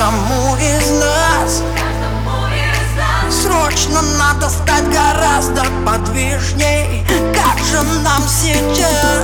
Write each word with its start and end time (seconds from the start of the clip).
каждому 0.00 0.56
из 0.56 0.90
нас 0.92 1.62
Срочно 3.30 4.00
надо 4.18 4.48
стать 4.48 4.84
гораздо 4.90 5.62
подвижней. 5.86 7.04
Как 7.34 7.58
же 7.64 7.82
нам 8.02 8.22
сейчас? 8.26 9.19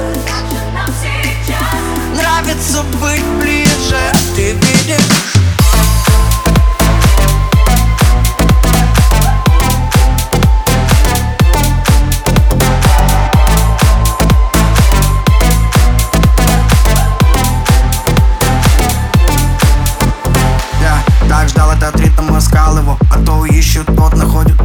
Этот 21.88 22.00
ритм, 22.00 22.26
его 22.26 22.98
А 23.10 23.18
то 23.24 23.44
ищут, 23.46 23.86
тот 23.86 24.14
находит. 24.14 24.56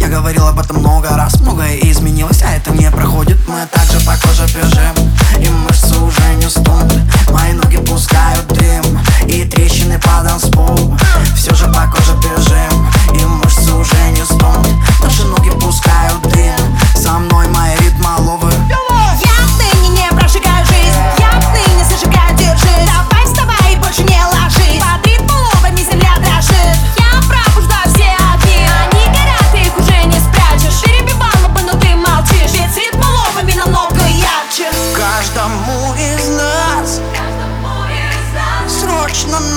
Я 0.00 0.08
говорил 0.08 0.46
об 0.46 0.58
этом 0.58 0.78
много 0.78 1.08
раз 1.10 1.40
Многое 1.40 1.76
изменилось, 1.76 2.42
а 2.42 2.52
это 2.54 2.70
не 2.72 2.90
проходит. 2.90 3.38
Мы 3.46 3.66
также 3.66 4.04
по 4.06 4.16
коже 4.16 4.44
бежим 4.54 4.99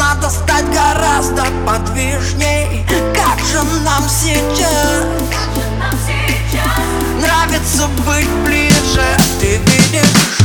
надо 0.04 0.30
стать 0.30 0.66
гораздо 0.74 1.46
подвижней. 1.66 2.86
Как 3.14 3.40
же 3.46 3.62
нам 3.84 4.04
сейчас? 4.10 5.06
Нравится 7.22 7.88
быть 8.06 8.30
ближе. 8.46 9.18
Ты 9.40 9.58
видишь 9.58 10.43